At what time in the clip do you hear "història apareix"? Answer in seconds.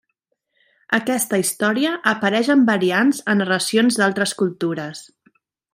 1.41-2.49